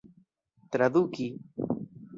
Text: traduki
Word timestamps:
traduki 0.71 1.27